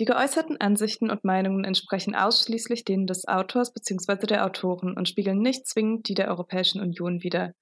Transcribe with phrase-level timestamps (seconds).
[0.00, 4.26] Die geäußerten Ansichten und Meinungen entsprechen ausschließlich denen des Autors bzw.
[4.26, 7.52] der Autoren und spiegeln nicht zwingend die der Europäischen Union wider.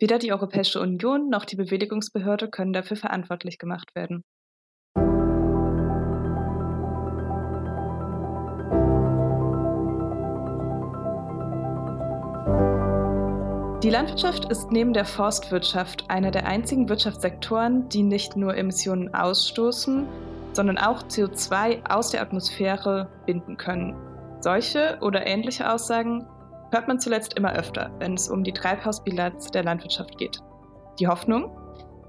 [0.00, 4.24] Weder die Europäische Union noch die Bewilligungsbehörde können dafür verantwortlich gemacht werden.
[13.82, 20.08] Die Landwirtschaft ist neben der Forstwirtschaft einer der einzigen Wirtschaftssektoren, die nicht nur Emissionen ausstoßen,
[20.54, 23.96] sondern auch CO2 aus der Atmosphäre binden können.
[24.40, 26.26] Solche oder ähnliche Aussagen
[26.70, 30.38] hört man zuletzt immer öfter, wenn es um die Treibhausbilanz der Landwirtschaft geht.
[30.98, 31.56] Die Hoffnung?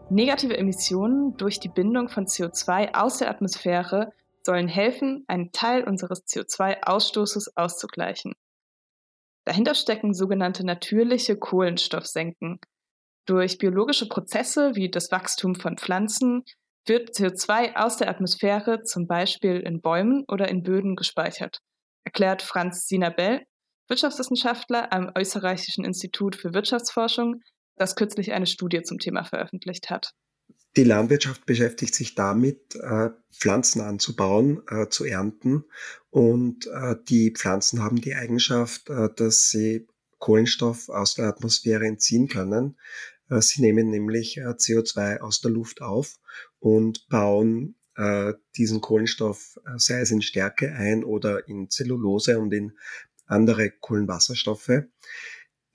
[0.10, 4.14] Negative Emissionen durch die Bindung von CO2 aus der Atmosphäre
[4.44, 8.34] sollen helfen, einen Teil unseres CO2-Ausstoßes auszugleichen.
[9.46, 12.60] Dahinter stecken sogenannte natürliche Kohlenstoffsenken.
[13.26, 16.44] Durch biologische Prozesse wie das Wachstum von Pflanzen
[16.88, 21.60] wird CO2 aus der Atmosphäre zum Beispiel in Bäumen oder in Böden gespeichert,
[22.04, 23.42] erklärt Franz Sinabel,
[23.88, 27.42] Wirtschaftswissenschaftler am Österreichischen Institut für Wirtschaftsforschung,
[27.76, 30.12] das kürzlich eine Studie zum Thema veröffentlicht hat.
[30.78, 35.64] Die Landwirtschaft beschäftigt sich damit, äh, Pflanzen anzubauen, äh, zu ernten.
[36.10, 39.88] Und äh, die Pflanzen haben die Eigenschaft, dass sie
[40.20, 42.78] Kohlenstoff aus der Atmosphäre entziehen können.
[43.30, 46.20] Sie nehmen nämlich CO2 aus der Luft auf
[46.60, 47.76] und bauen
[48.56, 52.74] diesen Kohlenstoff, sei es in Stärke ein oder in Zellulose und in
[53.26, 54.84] andere Kohlenwasserstoffe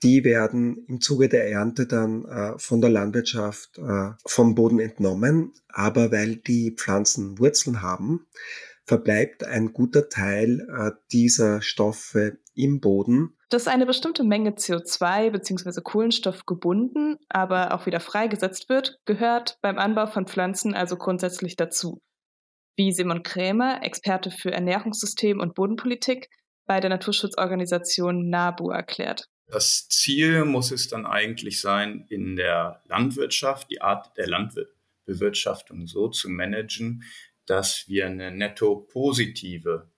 [0.03, 5.53] die werden im Zuge der Ernte dann äh, von der Landwirtschaft äh, vom Boden entnommen.
[5.67, 8.25] Aber weil die Pflanzen Wurzeln haben,
[8.91, 13.37] verbleibt ein guter Teil äh, dieser Stoffe im Boden.
[13.47, 15.79] Dass eine bestimmte Menge CO2 bzw.
[15.81, 22.01] Kohlenstoff gebunden, aber auch wieder freigesetzt wird, gehört beim Anbau von Pflanzen also grundsätzlich dazu.
[22.75, 26.27] Wie Simon Krämer, Experte für Ernährungssystem und Bodenpolitik,
[26.65, 29.29] bei der Naturschutzorganisation NABU erklärt.
[29.47, 36.09] Das Ziel muss es dann eigentlich sein, in der Landwirtschaft, die Art der Landbewirtschaftung so
[36.09, 37.05] zu managen,
[37.51, 39.91] dass wir eine netto positive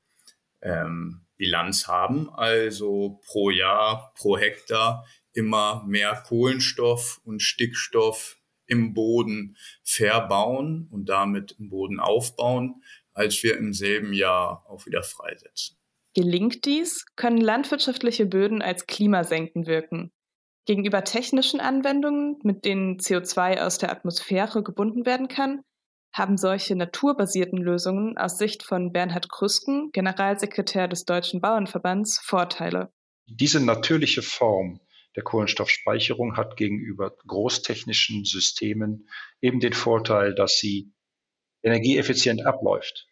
[0.63, 9.55] ähm, Bilanz haben, also pro Jahr, pro Hektar immer mehr Kohlenstoff und Stickstoff im Boden
[9.83, 12.81] verbauen und damit im Boden aufbauen,
[13.13, 15.77] als wir im selben Jahr auch wieder freisetzen.
[16.15, 20.11] Gelingt dies, können landwirtschaftliche Böden als Klimasenken wirken.
[20.65, 25.61] Gegenüber technischen Anwendungen, mit denen CO2 aus der Atmosphäre gebunden werden kann,
[26.13, 32.93] haben solche naturbasierten Lösungen aus Sicht von Bernhard Krüsken, Generalsekretär des Deutschen Bauernverbands, Vorteile.
[33.25, 34.79] Diese natürliche Form
[35.15, 39.09] der Kohlenstoffspeicherung hat gegenüber großtechnischen Systemen
[39.41, 40.91] eben den Vorteil, dass sie
[41.63, 43.07] energieeffizient abläuft.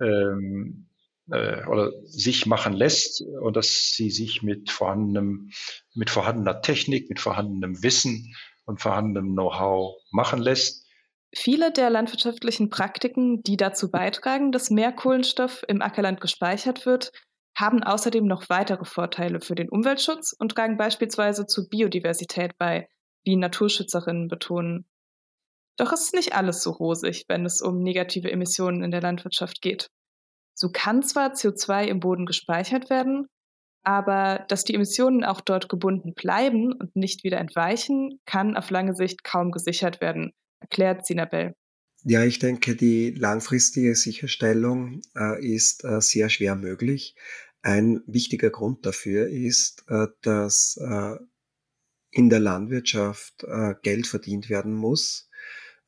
[0.00, 0.88] Ähm,
[1.30, 5.50] äh, oder sich machen lässt und dass sie sich mit vorhandenem,
[5.94, 8.34] mit vorhandener Technik, mit vorhandenem Wissen
[8.64, 10.85] und vorhandenem Know-how machen lässt.
[11.34, 17.12] Viele der landwirtschaftlichen Praktiken, die dazu beitragen, dass mehr Kohlenstoff im Ackerland gespeichert wird,
[17.56, 22.88] haben außerdem noch weitere Vorteile für den Umweltschutz und tragen beispielsweise zur Biodiversität bei,
[23.24, 24.86] wie Naturschützerinnen betonen.
[25.78, 29.60] Doch es ist nicht alles so rosig, wenn es um negative Emissionen in der Landwirtschaft
[29.60, 29.88] geht.
[30.54, 33.26] So kann zwar CO2 im Boden gespeichert werden,
[33.82, 38.94] aber dass die Emissionen auch dort gebunden bleiben und nicht wieder entweichen, kann auf lange
[38.94, 41.54] Sicht kaum gesichert werden, erklärt Sinabel.
[42.04, 47.16] Ja, ich denke, die langfristige Sicherstellung äh, ist äh, sehr schwer möglich.
[47.62, 51.16] Ein wichtiger Grund dafür ist, äh, dass äh,
[52.10, 55.28] in der Landwirtschaft äh, Geld verdient werden muss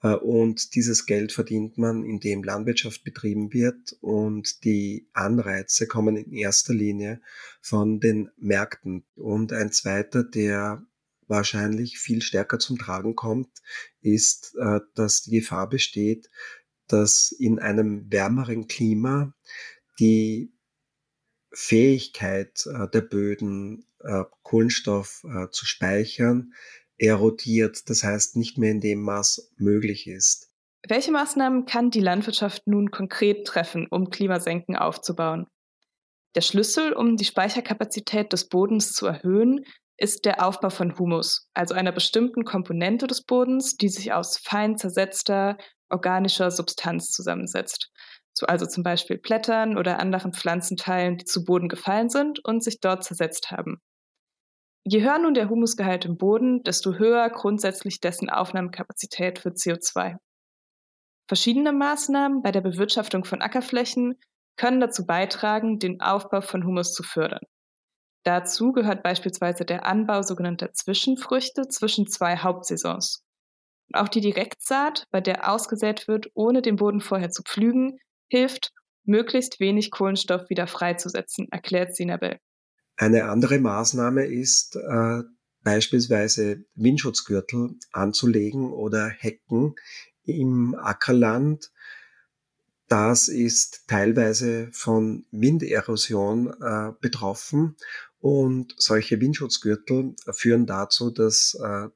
[0.02, 6.32] äh, und dieses Geld verdient man, indem Landwirtschaft betrieben wird und die Anreize kommen in
[6.32, 7.20] erster Linie
[7.60, 9.04] von den Märkten.
[9.14, 10.84] Und ein zweiter, der
[11.28, 13.50] wahrscheinlich viel stärker zum Tragen kommt,
[14.00, 16.30] ist, äh, dass die Gefahr besteht,
[16.86, 19.34] dass in einem wärmeren Klima
[19.98, 20.52] die
[21.52, 23.84] Fähigkeit äh, der Böden,
[24.42, 26.54] Kohlenstoff zu speichern,
[26.98, 30.52] erodiert, das heißt nicht mehr in dem Maß möglich ist.
[30.86, 35.46] Welche Maßnahmen kann die Landwirtschaft nun konkret treffen, um Klimasenken aufzubauen?
[36.34, 39.64] Der Schlüssel, um die Speicherkapazität des Bodens zu erhöhen,
[39.98, 44.78] ist der Aufbau von Humus, also einer bestimmten Komponente des Bodens, die sich aus fein
[44.78, 45.58] zersetzter
[45.90, 47.90] organischer Substanz zusammensetzt.
[48.32, 52.80] So also zum Beispiel Blättern oder anderen Pflanzenteilen, die zu Boden gefallen sind und sich
[52.80, 53.80] dort zersetzt haben.
[54.84, 60.16] Je höher nun der Humusgehalt im Boden, desto höher grundsätzlich dessen Aufnahmekapazität für CO2.
[61.26, 64.18] Verschiedene Maßnahmen bei der Bewirtschaftung von Ackerflächen
[64.56, 67.42] können dazu beitragen, den Aufbau von Humus zu fördern.
[68.24, 73.24] Dazu gehört beispielsweise der Anbau sogenannter Zwischenfrüchte zwischen zwei Hauptsaisons.
[73.94, 77.98] auch die Direktsaat, bei der ausgesät wird, ohne den Boden vorher zu pflügen,
[78.28, 78.72] hilft,
[79.04, 82.38] möglichst wenig Kohlenstoff wieder freizusetzen, erklärt Sinabel.
[82.98, 85.22] Eine andere Maßnahme ist äh,
[85.62, 89.74] beispielsweise Windschutzgürtel anzulegen oder Hecken
[90.24, 91.70] im Ackerland.
[92.88, 97.76] Das ist teilweise von Winderosion äh, betroffen
[98.20, 101.88] und solche Windschutzgürtel führen dazu, dass äh,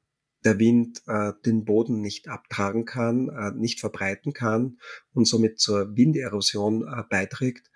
[0.44, 4.78] der Wind äh, den Boden nicht abtragen kann, äh, nicht verbreiten kann
[5.12, 7.70] und somit zur Winderosion beiträgt.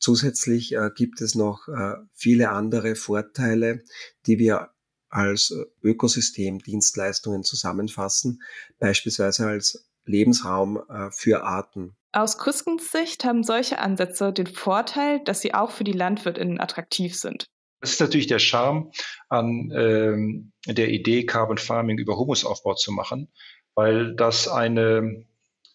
[0.00, 1.66] Zusätzlich gibt es noch
[2.14, 3.82] viele andere Vorteile,
[4.26, 4.70] die wir
[5.08, 5.52] als
[5.82, 8.40] Ökosystemdienstleistungen zusammenfassen,
[8.78, 10.78] beispielsweise als Lebensraum
[11.10, 11.96] für Arten.
[12.12, 17.18] Aus Krüskens Sicht haben solche Ansätze den Vorteil, dass sie auch für die LandwirtInnen attraktiv
[17.18, 17.48] sind.
[17.80, 18.90] Das ist natürlich der Charme
[19.28, 23.28] an ähm, der Idee, Carbon Farming über Humusaufbau zu machen,
[23.74, 25.24] weil das eine,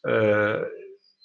[0.05, 0.61] äh,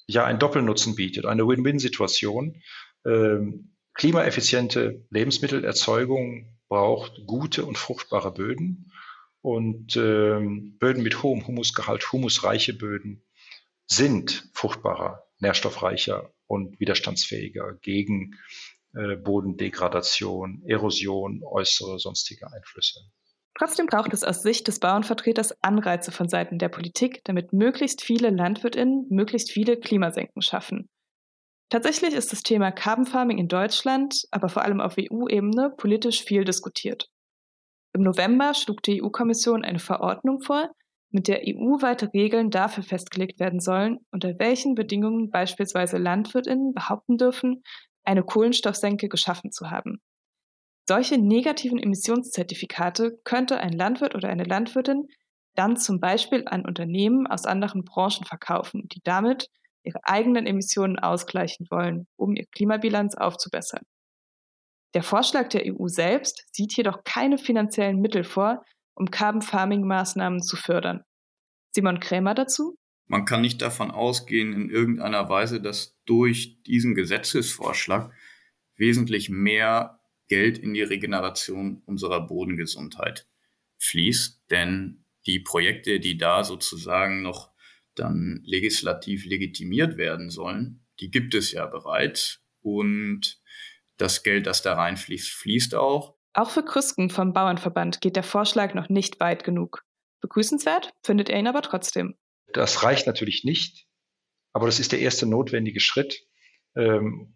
[0.06, 2.62] ja, einen Doppelnutzen bietet, eine Win-Win-Situation.
[3.04, 8.92] Ähm, klimaeffiziente Lebensmittelerzeugung braucht gute und fruchtbare Böden
[9.40, 13.24] und ähm, Böden mit hohem Humusgehalt, humusreiche Böden
[13.86, 18.36] sind fruchtbarer, nährstoffreicher und widerstandsfähiger gegen
[18.94, 23.00] äh, Bodendegradation, Erosion, äußere sonstige Einflüsse.
[23.58, 28.30] Trotzdem braucht es aus Sicht des Bauernvertreters Anreize von Seiten der Politik, damit möglichst viele
[28.30, 30.88] LandwirtInnen möglichst viele Klimasenken schaffen.
[31.70, 36.44] Tatsächlich ist das Thema Carbon Farming in Deutschland, aber vor allem auf EU-Ebene, politisch viel
[36.44, 37.08] diskutiert.
[37.92, 40.70] Im November schlug die EU-Kommission eine Verordnung vor,
[41.10, 47.62] mit der EU-weite Regeln dafür festgelegt werden sollen, unter welchen Bedingungen beispielsweise LandwirtInnen behaupten dürfen,
[48.08, 50.00] eine Kohlenstoffsenke geschaffen zu haben.
[50.88, 55.08] Solche negativen Emissionszertifikate könnte ein Landwirt oder eine Landwirtin
[55.54, 59.48] dann zum Beispiel an Unternehmen aus anderen Branchen verkaufen, die damit
[59.82, 63.82] ihre eigenen Emissionen ausgleichen wollen, um ihre Klimabilanz aufzubessern.
[64.94, 68.64] Der Vorschlag der EU selbst sieht jedoch keine finanziellen Mittel vor,
[68.94, 71.02] um Carbon Farming Maßnahmen zu fördern.
[71.74, 72.78] Simon Krämer dazu?
[73.08, 78.12] Man kann nicht davon ausgehen in irgendeiner Weise, dass durch diesen Gesetzesvorschlag
[78.76, 83.26] wesentlich mehr Geld in die Regeneration unserer Bodengesundheit
[83.78, 87.50] fließt, denn die Projekte, die da sozusagen noch
[87.94, 93.40] dann legislativ legitimiert werden sollen, die gibt es ja bereits und
[93.96, 96.14] das Geld, das da reinfließt, fließt auch.
[96.34, 99.84] Auch für Krüsken vom Bauernverband geht der Vorschlag noch nicht weit genug.
[100.20, 102.16] Begrüßenswert findet er ihn aber trotzdem.
[102.52, 103.86] Das reicht natürlich nicht,
[104.52, 106.26] aber das ist der erste notwendige Schritt,
[106.76, 107.34] ähm,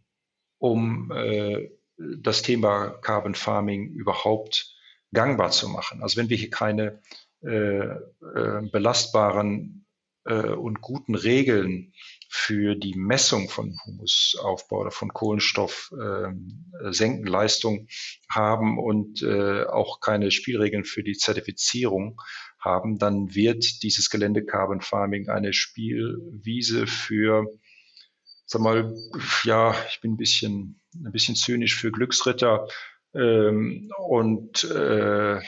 [0.58, 4.74] um äh, das Thema Carbon Farming überhaupt
[5.12, 6.02] gangbar zu machen.
[6.02, 7.00] Also wenn wir hier keine
[7.42, 7.98] äh, äh,
[8.70, 9.86] belastbaren
[10.24, 11.92] äh, und guten Regeln
[12.28, 17.86] für die Messung von Humusaufbau oder von Kohlenstoffsenkenleistung ähm,
[18.30, 22.20] haben und äh, auch keine Spielregeln für die Zertifizierung
[22.62, 27.46] haben, dann wird dieses Gelände Carbon Farming eine Spielwiese für,
[28.46, 28.94] sag mal,
[29.44, 32.66] ja, ich bin ein bisschen, ein bisschen zynisch für Glücksritter
[33.14, 35.40] ähm, und äh,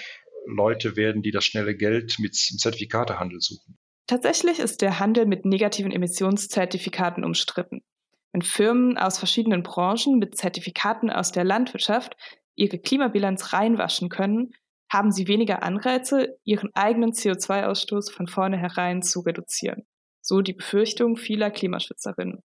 [0.47, 3.79] Leute werden, die das schnelle Geld mit Zertifikatehandel suchen.
[4.07, 7.83] Tatsächlich ist der Handel mit negativen Emissionszertifikaten umstritten.
[8.33, 12.17] Wenn Firmen aus verschiedenen Branchen mit Zertifikaten aus der Landwirtschaft
[12.57, 14.53] ihre Klimabilanz reinwaschen können,
[14.95, 19.83] haben sie weniger Anreize, ihren eigenen CO2-Ausstoß von vornherein zu reduzieren.
[20.23, 22.45] So die Befürchtung vieler Klimaschützerinnen.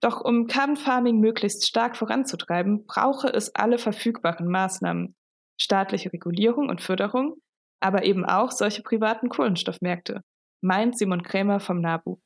[0.00, 5.16] Doch um Carbon Farming möglichst stark voranzutreiben, brauche es alle verfügbaren Maßnahmen,
[5.60, 7.36] staatliche Regulierung und Förderung,
[7.80, 10.22] aber eben auch solche privaten Kohlenstoffmärkte,
[10.60, 12.20] meint Simon Krämer vom NABU.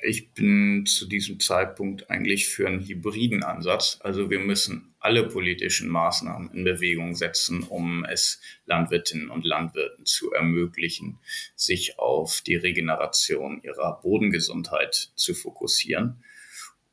[0.00, 3.98] Ich bin zu diesem Zeitpunkt eigentlich für einen hybriden Ansatz.
[4.02, 10.32] Also wir müssen alle politischen Maßnahmen in Bewegung setzen, um es Landwirtinnen und Landwirten zu
[10.32, 11.18] ermöglichen,
[11.56, 16.24] sich auf die Regeneration ihrer Bodengesundheit zu fokussieren.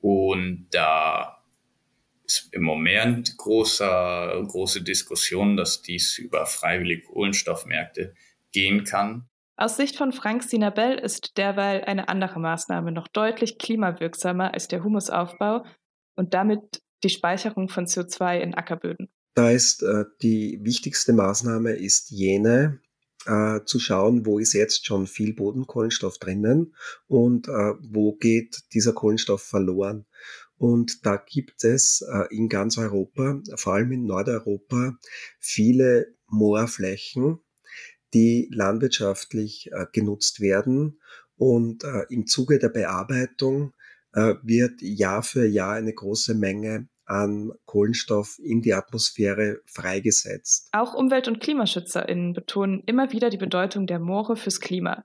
[0.01, 1.44] Und da
[2.25, 8.13] ist im Moment großer, große Diskussion, dass dies über freiwillige Kohlenstoffmärkte
[8.51, 9.27] gehen kann.
[9.62, 14.86] Aus Sicht von Frank Sinabel ist derweil eine andere Maßnahme noch deutlich klimawirksamer als der
[14.86, 15.66] Humusaufbau
[16.16, 19.10] und damit die Speicherung von CO2 in Ackerböden.
[19.34, 22.80] Da ist äh, die wichtigste Maßnahme ist jene,
[23.25, 26.74] äh, zu schauen, wo ist jetzt schon viel Bodenkohlenstoff drinnen
[27.08, 30.06] und äh, wo geht dieser Kohlenstoff verloren.
[30.56, 34.98] Und da gibt es in ganz Europa, vor allem in Nordeuropa,
[35.39, 37.39] viele Moorflächen,
[38.13, 41.00] die landwirtschaftlich äh, genutzt werden.
[41.36, 43.74] Und äh, im Zuge der Bearbeitung
[44.42, 50.70] wird Jahr für Jahr eine große Menge an Kohlenstoff in die Atmosphäre freigesetzt.
[50.72, 55.04] Auch Umwelt- und KlimaschützerInnen betonen immer wieder die Bedeutung der Moore fürs Klima.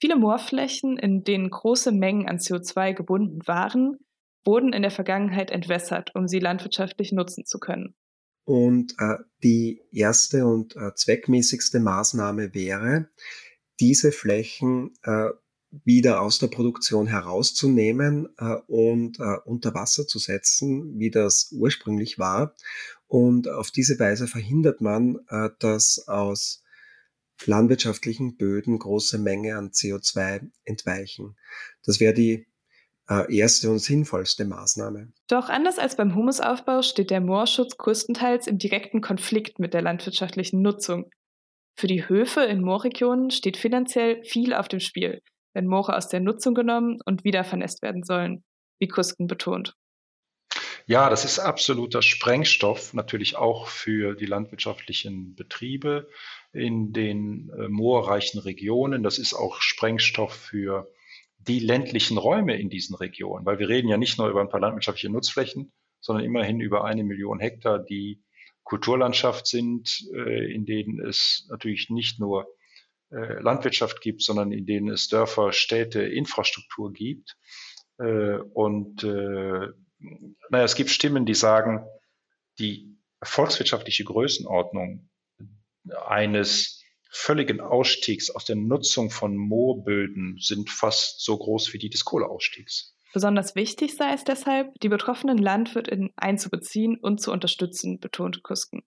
[0.00, 3.98] Viele Moorflächen, in denen große Mengen an CO2 gebunden waren,
[4.44, 7.94] wurden in der Vergangenheit entwässert, um sie landwirtschaftlich nutzen zu können.
[8.44, 13.08] Und äh, die erste und äh, zweckmäßigste Maßnahme wäre,
[13.78, 15.30] diese Flächen äh,
[15.84, 22.18] wieder aus der Produktion herauszunehmen äh, und äh, unter Wasser zu setzen, wie das ursprünglich
[22.18, 22.54] war.
[23.06, 26.62] Und auf diese Weise verhindert man, äh, dass aus
[27.46, 31.36] landwirtschaftlichen Böden große Menge an CO2 entweichen.
[31.84, 32.46] Das wäre die
[33.20, 35.12] erste und sinnvollste Maßnahme.
[35.28, 40.62] Doch anders als beim Humusaufbau steht der Moorschutz größtenteils im direkten Konflikt mit der landwirtschaftlichen
[40.62, 41.10] Nutzung.
[41.76, 45.20] Für die Höfe in Moorregionen steht finanziell viel auf dem Spiel,
[45.54, 48.44] wenn Moore aus der Nutzung genommen und wieder vernässt werden sollen,
[48.78, 49.74] wie Kusken betont.
[50.86, 56.08] Ja, das ist absoluter Sprengstoff, natürlich auch für die landwirtschaftlichen Betriebe
[56.52, 59.02] in den äh, moorreichen Regionen.
[59.02, 60.88] Das ist auch Sprengstoff für
[61.48, 64.60] die ländlichen Räume in diesen Regionen, weil wir reden ja nicht nur über ein paar
[64.60, 68.22] landwirtschaftliche Nutzflächen, sondern immerhin über eine Million Hektar, die
[68.64, 72.46] Kulturlandschaft sind, äh, in denen es natürlich nicht nur
[73.10, 77.36] äh, Landwirtschaft gibt, sondern in denen es Dörfer, Städte, Infrastruktur gibt.
[77.98, 81.86] Äh, und naja, es gibt Stimmen, die sagen,
[82.58, 85.08] die volkswirtschaftliche Größenordnung
[86.06, 86.81] eines
[87.12, 92.96] völligen Ausstiegs aus der Nutzung von Moorböden sind fast so groß wie die des Kohleausstiegs.
[93.12, 98.82] Besonders wichtig sei es deshalb, die betroffenen LandwirtInnen einzubeziehen und zu unterstützen, betont Kusken.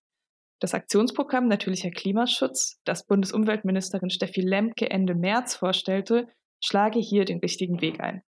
[0.60, 6.27] Das Aktionsprogramm Natürlicher Klimaschutz, das Bundesumweltministerin Steffi Lemke Ende März vorstellte,
[6.60, 8.24] schlage hier den richtigen Weg ein.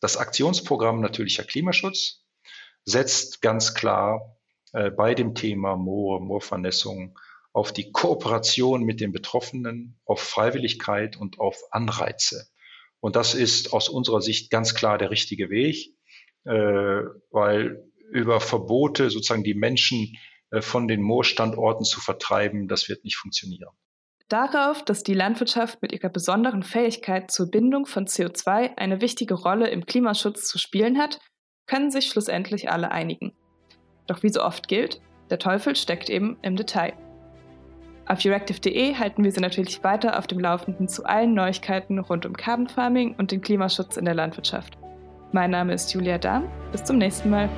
[0.00, 2.24] Das Aktionsprogramm Natürlicher Klimaschutz
[2.84, 4.36] setzt ganz klar
[4.72, 7.18] äh, bei dem Thema Moore, Moorvernässung
[7.52, 12.46] auf die Kooperation mit den Betroffenen, auf Freiwilligkeit und auf Anreize.
[13.00, 15.94] Und das ist aus unserer Sicht ganz klar der richtige Weg,
[16.44, 16.52] äh,
[17.30, 20.16] weil über Verbote sozusagen die Menschen
[20.50, 23.70] äh, von den Moorstandorten zu vertreiben, das wird nicht funktionieren.
[24.28, 29.68] Darauf, dass die Landwirtschaft mit ihrer besonderen Fähigkeit zur Bindung von CO2 eine wichtige Rolle
[29.70, 31.18] im Klimaschutz zu spielen hat,
[31.66, 33.32] können sich schlussendlich alle einigen.
[34.06, 36.92] Doch wie so oft gilt, der Teufel steckt eben im Detail.
[38.10, 42.36] Auf Euractiv.de halten wir Sie natürlich weiter auf dem Laufenden zu allen Neuigkeiten rund um
[42.36, 44.76] Carbon Farming und den Klimaschutz in der Landwirtschaft.
[45.30, 46.50] Mein Name ist Julia Dahm.
[46.72, 47.48] Bis zum nächsten Mal.